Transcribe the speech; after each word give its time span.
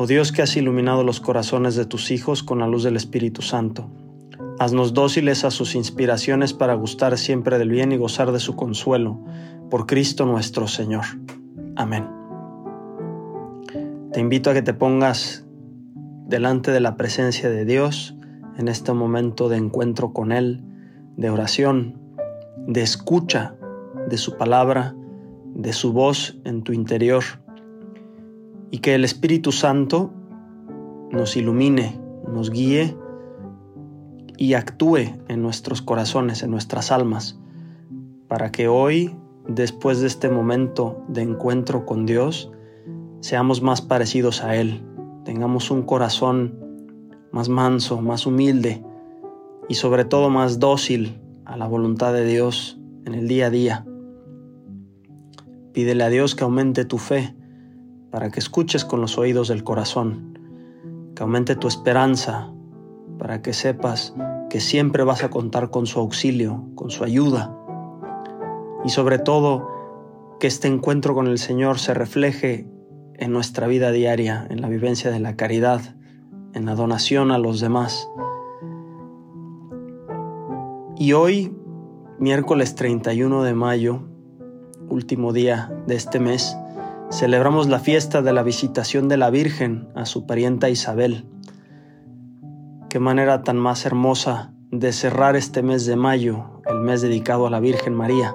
Oh 0.00 0.06
Dios 0.06 0.30
que 0.30 0.42
has 0.42 0.56
iluminado 0.56 1.02
los 1.02 1.18
corazones 1.18 1.74
de 1.74 1.84
tus 1.84 2.12
hijos 2.12 2.44
con 2.44 2.60
la 2.60 2.68
luz 2.68 2.84
del 2.84 2.94
Espíritu 2.94 3.42
Santo, 3.42 3.90
haznos 4.60 4.94
dóciles 4.94 5.44
a 5.44 5.50
sus 5.50 5.74
inspiraciones 5.74 6.52
para 6.52 6.74
gustar 6.74 7.18
siempre 7.18 7.58
del 7.58 7.70
bien 7.70 7.90
y 7.90 7.96
gozar 7.96 8.30
de 8.30 8.38
su 8.38 8.54
consuelo, 8.54 9.18
por 9.68 9.86
Cristo 9.86 10.24
nuestro 10.24 10.68
Señor. 10.68 11.04
Amén. 11.74 12.06
Te 14.12 14.20
invito 14.20 14.50
a 14.50 14.54
que 14.54 14.62
te 14.62 14.72
pongas 14.72 15.44
delante 16.28 16.70
de 16.70 16.78
la 16.78 16.96
presencia 16.96 17.50
de 17.50 17.64
Dios 17.64 18.14
en 18.56 18.68
este 18.68 18.92
momento 18.92 19.48
de 19.48 19.56
encuentro 19.56 20.12
con 20.12 20.30
Él, 20.30 20.62
de 21.16 21.28
oración, 21.28 21.98
de 22.68 22.82
escucha 22.82 23.56
de 24.08 24.16
su 24.16 24.36
palabra, 24.36 24.94
de 25.56 25.72
su 25.72 25.92
voz 25.92 26.38
en 26.44 26.62
tu 26.62 26.72
interior 26.72 27.24
y 28.70 28.78
que 28.78 28.94
el 28.94 29.04
Espíritu 29.04 29.52
Santo 29.52 30.12
nos 31.10 31.36
ilumine, 31.36 32.00
nos 32.26 32.50
guíe 32.50 32.96
y 34.36 34.54
actúe 34.54 35.18
en 35.28 35.42
nuestros 35.42 35.82
corazones, 35.82 36.42
en 36.42 36.50
nuestras 36.50 36.92
almas, 36.92 37.40
para 38.28 38.52
que 38.52 38.68
hoy, 38.68 39.16
después 39.46 40.00
de 40.00 40.06
este 40.06 40.28
momento 40.28 41.02
de 41.08 41.22
encuentro 41.22 41.86
con 41.86 42.06
Dios, 42.06 42.52
seamos 43.20 43.62
más 43.62 43.80
parecidos 43.80 44.44
a 44.44 44.54
Él, 44.54 44.82
tengamos 45.24 45.70
un 45.70 45.82
corazón 45.82 46.58
más 47.32 47.48
manso, 47.48 48.00
más 48.00 48.26
humilde 48.26 48.84
y 49.68 49.74
sobre 49.74 50.04
todo 50.04 50.30
más 50.30 50.58
dócil 50.58 51.20
a 51.44 51.56
la 51.56 51.66
voluntad 51.66 52.12
de 52.12 52.24
Dios 52.24 52.78
en 53.04 53.14
el 53.14 53.28
día 53.28 53.46
a 53.46 53.50
día. 53.50 53.86
Pídele 55.72 56.04
a 56.04 56.08
Dios 56.08 56.34
que 56.34 56.44
aumente 56.44 56.84
tu 56.84 56.98
fe, 56.98 57.34
para 58.10 58.30
que 58.30 58.40
escuches 58.40 58.84
con 58.84 59.00
los 59.00 59.18
oídos 59.18 59.48
del 59.48 59.64
corazón, 59.64 60.38
que 61.14 61.22
aumente 61.22 61.56
tu 61.56 61.68
esperanza, 61.68 62.52
para 63.18 63.42
que 63.42 63.52
sepas 63.52 64.14
que 64.48 64.60
siempre 64.60 65.04
vas 65.04 65.24
a 65.24 65.30
contar 65.30 65.70
con 65.70 65.86
su 65.86 66.00
auxilio, 66.00 66.64
con 66.74 66.90
su 66.90 67.04
ayuda, 67.04 67.54
y 68.84 68.90
sobre 68.90 69.18
todo 69.18 69.68
que 70.40 70.46
este 70.46 70.68
encuentro 70.68 71.14
con 71.14 71.26
el 71.26 71.38
Señor 71.38 71.78
se 71.78 71.94
refleje 71.94 72.66
en 73.14 73.32
nuestra 73.32 73.66
vida 73.66 73.90
diaria, 73.90 74.46
en 74.48 74.60
la 74.60 74.68
vivencia 74.68 75.10
de 75.10 75.20
la 75.20 75.36
caridad, 75.36 75.80
en 76.54 76.64
la 76.64 76.74
donación 76.74 77.32
a 77.32 77.38
los 77.38 77.60
demás. 77.60 78.08
Y 80.96 81.12
hoy, 81.12 81.54
miércoles 82.18 82.74
31 82.76 83.42
de 83.42 83.54
mayo, 83.54 84.02
último 84.88 85.32
día 85.32 85.72
de 85.86 85.96
este 85.96 86.20
mes, 86.20 86.56
celebramos 87.10 87.68
la 87.68 87.78
fiesta 87.78 88.22
de 88.22 88.32
la 88.32 88.42
visitación 88.42 89.08
de 89.08 89.16
la 89.16 89.30
Virgen 89.30 89.88
a 89.94 90.04
su 90.04 90.26
parienta 90.26 90.68
Isabel. 90.68 91.26
Qué 92.88 93.00
manera 93.00 93.42
tan 93.42 93.56
más 93.56 93.86
hermosa 93.86 94.52
de 94.70 94.92
cerrar 94.92 95.34
este 95.34 95.62
mes 95.62 95.86
de 95.86 95.96
mayo, 95.96 96.62
el 96.66 96.80
mes 96.80 97.00
dedicado 97.00 97.46
a 97.46 97.50
la 97.50 97.60
Virgen 97.60 97.94
María. 97.94 98.34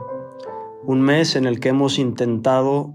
Un 0.86 1.02
mes 1.02 1.36
en 1.36 1.46
el 1.46 1.60
que 1.60 1.70
hemos 1.70 2.00
intentado 2.00 2.94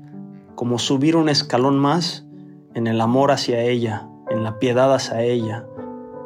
como 0.56 0.78
subir 0.78 1.16
un 1.16 1.28
escalón 1.28 1.78
más 1.78 2.26
en 2.74 2.86
el 2.86 3.00
amor 3.00 3.30
hacia 3.30 3.62
ella, 3.62 4.08
en 4.30 4.42
la 4.42 4.58
piedad 4.58 4.92
hacia 4.92 5.22
ella, 5.22 5.66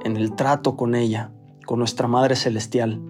en 0.03 0.17
el 0.17 0.35
trato 0.35 0.77
con 0.77 0.95
ella, 0.95 1.31
con 1.67 1.79
nuestra 1.79 2.09
Madre 2.09 2.37
Celestial. 2.37 3.01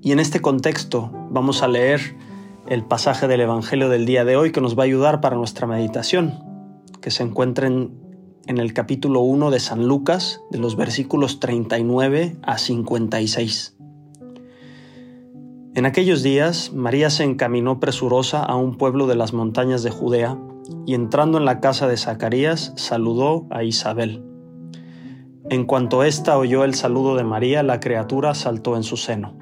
Y 0.00 0.12
en 0.12 0.18
este 0.18 0.40
contexto 0.40 1.12
vamos 1.30 1.62
a 1.62 1.68
leer 1.68 2.16
el 2.68 2.84
pasaje 2.84 3.26
del 3.26 3.40
Evangelio 3.40 3.88
del 3.88 4.06
día 4.06 4.24
de 4.24 4.36
hoy 4.36 4.52
que 4.52 4.60
nos 4.60 4.78
va 4.78 4.82
a 4.82 4.86
ayudar 4.86 5.20
para 5.20 5.36
nuestra 5.36 5.66
meditación, 5.66 6.44
que 7.00 7.10
se 7.10 7.22
encuentra 7.22 7.66
en, 7.66 8.00
el 8.46 8.72
capítulo 8.72 9.20
1 9.20 9.50
de 9.50 9.60
San 9.60 9.86
Lucas, 9.86 10.40
de 10.50 10.58
los 10.58 10.76
versículos 10.76 11.40
39 11.40 12.36
a 12.42 12.58
56. 12.58 13.76
En 15.74 15.86
aquellos 15.86 16.22
días, 16.22 16.72
María 16.72 17.10
se 17.10 17.24
encaminó 17.24 17.80
presurosa 17.80 18.42
a 18.42 18.54
un 18.56 18.76
pueblo 18.76 19.06
de 19.06 19.16
las 19.16 19.32
montañas 19.32 19.82
de 19.82 19.90
Judea, 19.90 20.38
y 20.86 20.94
entrando 20.94 21.38
en 21.38 21.44
la 21.44 21.60
casa 21.60 21.88
de 21.88 21.96
Zacarías, 21.96 22.72
saludó 22.76 23.46
a 23.50 23.64
Isabel. 23.64 24.22
En 25.50 25.64
cuanto 25.64 26.04
ésta 26.04 26.38
oyó 26.38 26.64
el 26.64 26.74
saludo 26.74 27.16
de 27.16 27.24
María, 27.24 27.62
la 27.62 27.80
criatura 27.80 28.34
saltó 28.34 28.76
en 28.76 28.84
su 28.84 28.96
seno. 28.96 29.41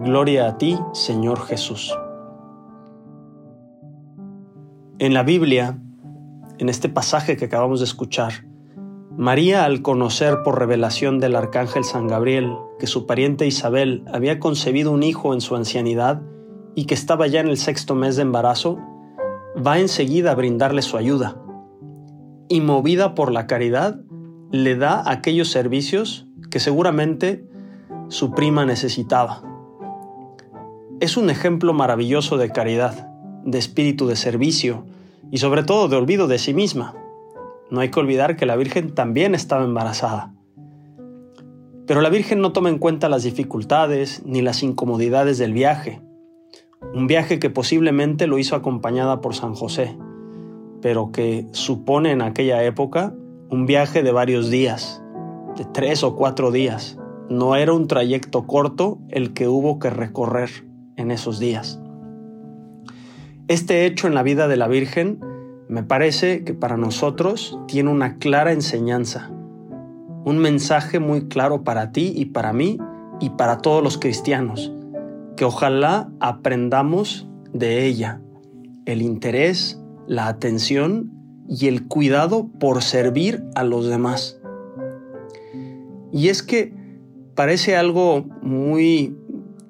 Gloria 0.00 0.46
a 0.46 0.58
ti, 0.58 0.78
Señor 0.92 1.40
Jesús. 1.40 1.92
En 5.00 5.12
la 5.12 5.24
Biblia, 5.24 5.76
en 6.58 6.68
este 6.68 6.88
pasaje 6.88 7.36
que 7.36 7.46
acabamos 7.46 7.80
de 7.80 7.86
escuchar, 7.86 8.46
María, 9.16 9.64
al 9.64 9.82
conocer 9.82 10.44
por 10.44 10.56
revelación 10.56 11.18
del 11.18 11.34
arcángel 11.34 11.82
San 11.82 12.06
Gabriel 12.06 12.54
que 12.78 12.86
su 12.86 13.06
pariente 13.06 13.48
Isabel 13.48 14.04
había 14.12 14.38
concebido 14.38 14.92
un 14.92 15.02
hijo 15.02 15.34
en 15.34 15.40
su 15.40 15.56
ancianidad 15.56 16.22
y 16.76 16.84
que 16.84 16.94
estaba 16.94 17.26
ya 17.26 17.40
en 17.40 17.48
el 17.48 17.56
sexto 17.56 17.96
mes 17.96 18.14
de 18.14 18.22
embarazo, 18.22 18.78
va 19.66 19.80
enseguida 19.80 20.30
a 20.30 20.36
brindarle 20.36 20.82
su 20.82 20.96
ayuda. 20.96 21.42
Y 22.48 22.60
movida 22.60 23.16
por 23.16 23.32
la 23.32 23.48
caridad, 23.48 24.00
le 24.52 24.76
da 24.76 25.02
aquellos 25.10 25.48
servicios 25.48 26.28
que 26.52 26.60
seguramente 26.60 27.48
su 28.06 28.30
prima 28.30 28.64
necesitaba 28.64 29.47
es 31.00 31.16
un 31.16 31.30
ejemplo 31.30 31.72
maravilloso 31.72 32.36
de 32.38 32.50
caridad, 32.50 33.08
de 33.44 33.58
espíritu 33.58 34.08
de 34.08 34.16
servicio 34.16 34.84
y 35.30 35.38
sobre 35.38 35.62
todo 35.62 35.88
de 35.88 35.96
olvido 35.96 36.26
de 36.26 36.38
sí 36.38 36.54
misma. 36.54 36.94
No 37.70 37.80
hay 37.80 37.90
que 37.90 38.00
olvidar 38.00 38.36
que 38.36 38.46
la 38.46 38.56
Virgen 38.56 38.94
también 38.94 39.34
estaba 39.34 39.64
embarazada. 39.64 40.34
Pero 41.86 42.00
la 42.00 42.10
Virgen 42.10 42.40
no 42.40 42.52
toma 42.52 42.68
en 42.68 42.78
cuenta 42.78 43.08
las 43.08 43.22
dificultades 43.22 44.22
ni 44.26 44.42
las 44.42 44.62
incomodidades 44.62 45.38
del 45.38 45.52
viaje, 45.52 46.02
un 46.94 47.06
viaje 47.06 47.38
que 47.38 47.50
posiblemente 47.50 48.26
lo 48.26 48.38
hizo 48.38 48.56
acompañada 48.56 49.20
por 49.20 49.34
San 49.34 49.54
José, 49.54 49.96
pero 50.82 51.12
que 51.12 51.46
supone 51.52 52.10
en 52.10 52.22
aquella 52.22 52.64
época 52.64 53.14
un 53.50 53.66
viaje 53.66 54.02
de 54.02 54.12
varios 54.12 54.50
días, 54.50 55.02
de 55.56 55.64
tres 55.64 56.02
o 56.02 56.16
cuatro 56.16 56.50
días. 56.50 56.98
No 57.30 57.56
era 57.56 57.72
un 57.72 57.86
trayecto 57.86 58.46
corto 58.46 58.98
el 59.08 59.32
que 59.32 59.48
hubo 59.48 59.78
que 59.78 59.90
recorrer 59.90 60.67
en 60.98 61.10
esos 61.10 61.38
días. 61.38 61.80
Este 63.46 63.86
hecho 63.86 64.06
en 64.06 64.14
la 64.14 64.22
vida 64.22 64.46
de 64.48 64.58
la 64.58 64.68
Virgen 64.68 65.20
me 65.68 65.82
parece 65.82 66.44
que 66.44 66.52
para 66.52 66.76
nosotros 66.76 67.58
tiene 67.66 67.90
una 67.90 68.18
clara 68.18 68.52
enseñanza, 68.52 69.30
un 70.24 70.38
mensaje 70.38 70.98
muy 70.98 71.28
claro 71.28 71.64
para 71.64 71.92
ti 71.92 72.12
y 72.14 72.26
para 72.26 72.52
mí 72.52 72.78
y 73.20 73.30
para 73.30 73.58
todos 73.58 73.82
los 73.82 73.96
cristianos, 73.96 74.72
que 75.36 75.46
ojalá 75.46 76.10
aprendamos 76.20 77.26
de 77.52 77.86
ella 77.86 78.20
el 78.84 79.02
interés, 79.02 79.80
la 80.06 80.28
atención 80.28 81.12
y 81.48 81.68
el 81.68 81.86
cuidado 81.86 82.48
por 82.58 82.82
servir 82.82 83.44
a 83.54 83.64
los 83.64 83.86
demás. 83.86 84.40
Y 86.12 86.28
es 86.28 86.42
que 86.42 86.74
parece 87.34 87.76
algo 87.76 88.26
muy 88.42 89.16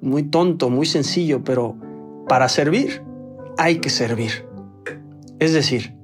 muy 0.01 0.23
tonto, 0.23 0.69
muy 0.69 0.85
sencillo, 0.85 1.43
pero 1.43 1.75
para 2.27 2.49
servir 2.49 3.03
hay 3.57 3.79
que 3.79 3.89
servir. 3.89 4.45
Es 5.39 5.53
decir, 5.53 5.95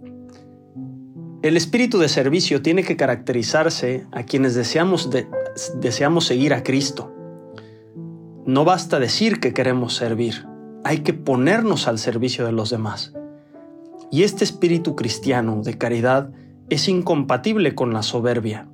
el 1.42 1.57
espíritu 1.57 2.00
de 2.00 2.09
servicio 2.09 2.62
tiene 2.62 2.83
que 2.83 2.97
caracterizarse 2.97 4.07
a 4.12 4.24
quienes 4.24 4.56
deseamos, 4.56 5.09
deseamos 5.80 6.25
seguir 6.25 6.53
a 6.53 6.63
Cristo. 6.63 7.13
No 8.45 8.65
basta 8.65 9.00
decir 9.00 9.39
que 9.39 9.53
queremos 9.53 9.95
servir, 9.95 10.45
hay 10.83 11.00
que 11.00 11.13
ponernos 11.13 11.88
al 11.88 12.00
servicio 12.00 12.45
de 12.45 12.51
los 12.51 12.69
demás. 12.69 13.13
Y 14.12 14.24
este 14.24 14.44
espíritu 14.44 14.95
cristiano 14.95 15.62
de 15.63 15.77
caridad 15.77 16.31
es 16.69 16.88
incompatible 16.88 17.75
con 17.75 17.94
la 17.94 18.03
soberbia, 18.03 18.68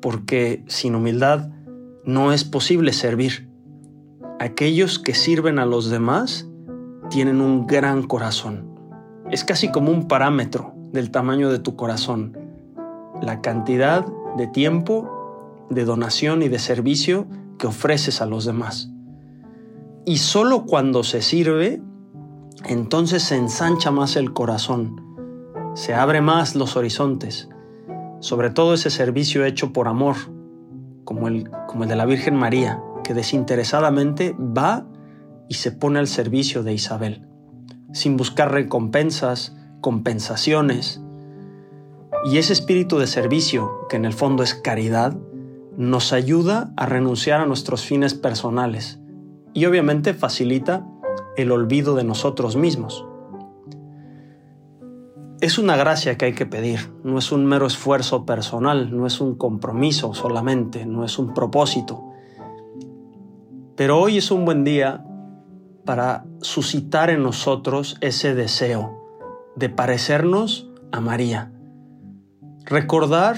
porque 0.00 0.62
sin 0.66 0.94
humildad 0.94 1.50
no 2.04 2.32
es 2.32 2.44
posible 2.44 2.92
servir. 2.92 3.48
Aquellos 4.42 4.98
que 4.98 5.14
sirven 5.14 5.60
a 5.60 5.66
los 5.66 5.88
demás 5.88 6.48
tienen 7.10 7.40
un 7.40 7.68
gran 7.68 8.02
corazón 8.02 8.76
es 9.30 9.44
casi 9.44 9.70
como 9.70 9.92
un 9.92 10.08
parámetro 10.08 10.74
del 10.90 11.12
tamaño 11.12 11.48
de 11.48 11.60
tu 11.60 11.76
corazón. 11.76 12.36
La 13.22 13.40
cantidad 13.40 14.04
de 14.36 14.48
tiempo, 14.48 15.64
de 15.70 15.84
donación 15.84 16.42
y 16.42 16.48
de 16.48 16.58
servicio 16.58 17.28
que 17.56 17.68
ofreces 17.68 18.20
a 18.20 18.26
los 18.26 18.44
demás. 18.44 18.90
Y 20.06 20.18
solo 20.18 20.66
cuando 20.66 21.04
se 21.04 21.22
sirve, 21.22 21.80
entonces 22.64 23.22
se 23.22 23.36
ensancha 23.36 23.92
más 23.92 24.16
el 24.16 24.32
corazón, 24.32 25.00
se 25.74 25.94
abre 25.94 26.20
más 26.20 26.56
los 26.56 26.74
horizontes, 26.74 27.48
sobre 28.18 28.50
todo 28.50 28.74
ese 28.74 28.90
servicio 28.90 29.44
hecho 29.44 29.72
por 29.72 29.86
amor, 29.86 30.16
como 31.04 31.28
el, 31.28 31.48
como 31.68 31.84
el 31.84 31.88
de 31.88 31.94
la 31.94 32.06
Virgen 32.06 32.34
María, 32.34 32.82
desinteresadamente 33.14 34.34
va 34.38 34.86
y 35.48 35.54
se 35.54 35.72
pone 35.72 35.98
al 35.98 36.06
servicio 36.06 36.62
de 36.62 36.72
Isabel 36.72 37.26
sin 37.92 38.16
buscar 38.16 38.50
recompensas, 38.50 39.56
compensaciones. 39.80 41.00
Y 42.24 42.38
ese 42.38 42.52
espíritu 42.52 42.98
de 42.98 43.06
servicio, 43.06 43.86
que 43.88 43.96
en 43.96 44.04
el 44.04 44.12
fondo 44.12 44.42
es 44.42 44.54
caridad, 44.54 45.16
nos 45.76 46.12
ayuda 46.12 46.72
a 46.76 46.86
renunciar 46.86 47.40
a 47.40 47.46
nuestros 47.46 47.84
fines 47.84 48.14
personales 48.14 49.00
y 49.54 49.66
obviamente 49.66 50.14
facilita 50.14 50.86
el 51.36 51.50
olvido 51.50 51.94
de 51.94 52.04
nosotros 52.04 52.56
mismos. 52.56 53.06
Es 55.40 55.58
una 55.58 55.76
gracia 55.76 56.16
que 56.16 56.26
hay 56.26 56.34
que 56.34 56.46
pedir, 56.46 56.92
no 57.02 57.18
es 57.18 57.32
un 57.32 57.46
mero 57.46 57.66
esfuerzo 57.66 58.24
personal, 58.24 58.96
no 58.96 59.06
es 59.06 59.20
un 59.20 59.34
compromiso 59.34 60.14
solamente, 60.14 60.86
no 60.86 61.04
es 61.04 61.18
un 61.18 61.34
propósito. 61.34 62.11
Pero 63.76 63.98
hoy 63.98 64.18
es 64.18 64.30
un 64.30 64.44
buen 64.44 64.64
día 64.64 65.04
para 65.84 66.24
suscitar 66.40 67.10
en 67.10 67.22
nosotros 67.22 67.96
ese 68.00 68.34
deseo 68.34 68.98
de 69.56 69.68
parecernos 69.68 70.68
a 70.92 71.00
María. 71.00 71.52
Recordar 72.64 73.36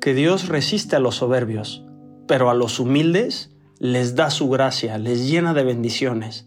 que 0.00 0.14
Dios 0.14 0.48
resiste 0.48 0.96
a 0.96 1.00
los 1.00 1.16
soberbios, 1.16 1.84
pero 2.26 2.48
a 2.48 2.54
los 2.54 2.80
humildes 2.80 3.50
les 3.78 4.14
da 4.14 4.30
su 4.30 4.48
gracia, 4.48 4.98
les 4.98 5.28
llena 5.28 5.54
de 5.54 5.64
bendiciones. 5.64 6.46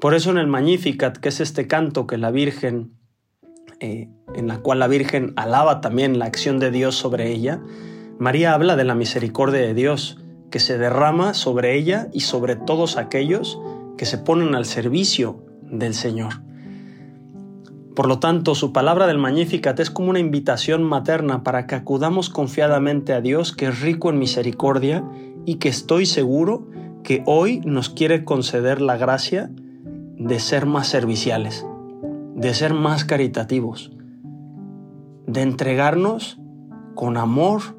Por 0.00 0.14
eso 0.14 0.30
en 0.30 0.38
el 0.38 0.46
Magnificat, 0.46 1.16
que 1.16 1.30
es 1.30 1.40
este 1.40 1.66
canto 1.66 2.06
que 2.06 2.18
la 2.18 2.30
Virgen, 2.30 2.92
eh, 3.80 4.08
en 4.34 4.46
la 4.46 4.58
cual 4.58 4.78
la 4.78 4.86
Virgen 4.86 5.32
alaba 5.36 5.80
también 5.80 6.18
la 6.18 6.26
acción 6.26 6.60
de 6.60 6.70
Dios 6.70 6.94
sobre 6.94 7.32
ella, 7.32 7.60
María 8.18 8.54
habla 8.54 8.76
de 8.76 8.84
la 8.84 8.94
misericordia 8.94 9.60
de 9.60 9.74
Dios 9.74 10.23
que 10.50 10.60
se 10.60 10.78
derrama 10.78 11.34
sobre 11.34 11.76
ella 11.76 12.08
y 12.12 12.20
sobre 12.20 12.56
todos 12.56 12.96
aquellos 12.96 13.58
que 13.96 14.06
se 14.06 14.18
ponen 14.18 14.54
al 14.54 14.64
servicio 14.64 15.44
del 15.62 15.94
Señor. 15.94 16.42
Por 17.94 18.08
lo 18.08 18.18
tanto, 18.18 18.56
su 18.56 18.72
palabra 18.72 19.06
del 19.06 19.18
Magnificat 19.18 19.78
es 19.78 19.90
como 19.90 20.10
una 20.10 20.18
invitación 20.18 20.82
materna 20.82 21.44
para 21.44 21.66
que 21.66 21.76
acudamos 21.76 22.28
confiadamente 22.28 23.12
a 23.12 23.20
Dios, 23.20 23.52
que 23.52 23.66
es 23.66 23.80
rico 23.80 24.10
en 24.10 24.18
misericordia 24.18 25.04
y 25.46 25.56
que 25.56 25.68
estoy 25.68 26.06
seguro 26.06 26.66
que 27.04 27.22
hoy 27.26 27.60
nos 27.60 27.90
quiere 27.90 28.24
conceder 28.24 28.80
la 28.80 28.96
gracia 28.96 29.50
de 30.16 30.40
ser 30.40 30.66
más 30.66 30.88
serviciales, 30.88 31.64
de 32.34 32.52
ser 32.54 32.74
más 32.74 33.04
caritativos, 33.04 33.92
de 35.26 35.42
entregarnos 35.42 36.40
con 36.96 37.16
amor, 37.16 37.76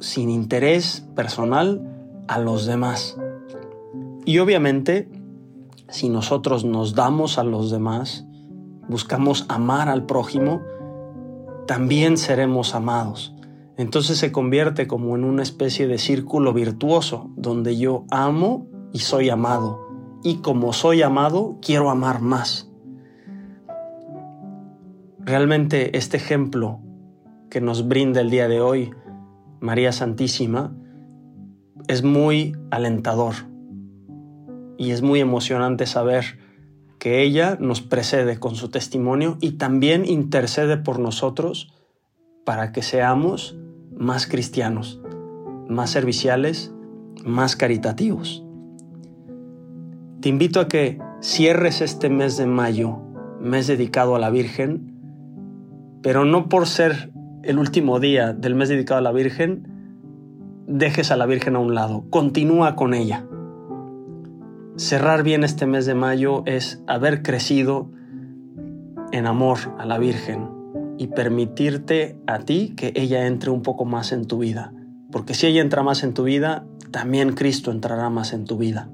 sin 0.00 0.30
interés 0.30 1.06
personal, 1.14 1.82
a 2.28 2.38
los 2.38 2.66
demás. 2.66 3.16
Y 4.24 4.38
obviamente, 4.38 5.08
si 5.88 6.08
nosotros 6.08 6.64
nos 6.64 6.94
damos 6.94 7.38
a 7.38 7.44
los 7.44 7.70
demás, 7.70 8.26
buscamos 8.88 9.46
amar 9.48 9.88
al 9.88 10.04
prójimo, 10.04 10.60
también 11.66 12.16
seremos 12.16 12.74
amados. 12.74 13.34
Entonces 13.76 14.18
se 14.18 14.32
convierte 14.32 14.86
como 14.86 15.16
en 15.16 15.24
una 15.24 15.42
especie 15.42 15.86
de 15.86 15.98
círculo 15.98 16.52
virtuoso, 16.52 17.30
donde 17.36 17.76
yo 17.76 18.04
amo 18.10 18.66
y 18.92 18.98
soy 19.00 19.30
amado. 19.30 19.86
Y 20.22 20.38
como 20.38 20.72
soy 20.72 21.02
amado, 21.02 21.58
quiero 21.62 21.88
amar 21.90 22.20
más. 22.20 22.70
Realmente 25.20 25.96
este 25.96 26.16
ejemplo 26.16 26.80
que 27.50 27.60
nos 27.60 27.86
brinda 27.86 28.20
el 28.20 28.30
día 28.30 28.48
de 28.48 28.60
hoy 28.60 28.90
María 29.60 29.92
Santísima 29.92 30.74
es 31.88 32.02
muy 32.02 32.56
alentador 32.70 33.34
y 34.76 34.90
es 34.92 35.02
muy 35.02 35.20
emocionante 35.20 35.86
saber 35.86 36.38
que 36.98 37.22
ella 37.22 37.56
nos 37.60 37.80
precede 37.80 38.38
con 38.38 38.54
su 38.54 38.70
testimonio 38.70 39.38
y 39.40 39.52
también 39.52 40.04
intercede 40.04 40.76
por 40.76 40.98
nosotros 40.98 41.72
para 42.44 42.72
que 42.72 42.82
seamos 42.82 43.56
más 43.96 44.26
cristianos, 44.26 45.00
más 45.68 45.90
serviciales, 45.90 46.72
más 47.24 47.56
caritativos. 47.56 48.44
Te 50.20 50.28
invito 50.28 50.60
a 50.60 50.68
que 50.68 50.98
cierres 51.20 51.80
este 51.80 52.08
mes 52.08 52.36
de 52.36 52.46
mayo, 52.46 52.98
mes 53.40 53.66
dedicado 53.66 54.16
a 54.16 54.18
la 54.18 54.30
Virgen, 54.30 54.94
pero 56.02 56.24
no 56.24 56.48
por 56.48 56.66
ser 56.66 57.12
el 57.48 57.58
último 57.58 57.98
día 57.98 58.32
del 58.32 58.54
mes 58.54 58.68
dedicado 58.68 58.98
a 58.98 59.02
la 59.02 59.12
Virgen, 59.12 59.66
dejes 60.66 61.10
a 61.10 61.16
la 61.16 61.26
Virgen 61.26 61.56
a 61.56 61.58
un 61.58 61.74
lado, 61.74 62.04
continúa 62.10 62.76
con 62.76 62.94
ella 62.94 63.24
cerrar 64.78 65.24
bien 65.24 65.42
este 65.42 65.66
mes 65.66 65.86
de 65.86 65.94
mayo 65.94 66.44
es 66.46 66.80
haber 66.86 67.22
crecido 67.22 67.90
en 69.10 69.26
amor 69.26 69.58
a 69.76 69.84
la 69.84 69.98
Virgen 69.98 70.48
y 70.98 71.08
permitirte 71.08 72.18
a 72.26 72.38
ti 72.38 72.74
que 72.76 72.92
ella 72.94 73.26
entre 73.26 73.50
un 73.50 73.62
poco 73.62 73.84
más 73.84 74.12
en 74.12 74.26
tu 74.26 74.38
vida. 74.38 74.72
Porque 75.10 75.34
si 75.34 75.46
ella 75.48 75.62
entra 75.62 75.82
más 75.82 76.04
en 76.04 76.14
tu 76.14 76.24
vida, 76.24 76.64
también 76.92 77.32
Cristo 77.32 77.72
entrará 77.72 78.08
más 78.08 78.32
en 78.32 78.44
tu 78.44 78.56
vida. 78.56 78.88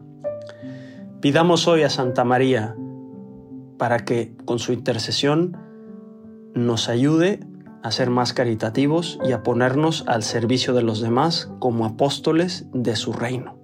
Pidamos 1.20 1.68
hoy 1.68 1.82
a 1.82 1.90
Santa 1.90 2.25
María 2.25 2.75
para 3.78 3.99
que 4.00 4.34
con 4.44 4.58
su 4.58 4.73
intercesión 4.73 5.56
nos 6.54 6.88
ayude 6.88 7.40
a 7.85 7.91
ser 7.91 8.11
más 8.11 8.33
caritativos 8.33 9.21
y 9.25 9.33
a 9.33 9.43
ponernos 9.43 10.05
al 10.09 10.23
servicio 10.23 10.73
de 10.73 10.83
los 10.83 11.00
demás 11.00 11.50
como 11.61 11.85
apóstoles 11.85 12.67
de 12.73 12.97
su 12.97 13.12
reino. 13.12 13.63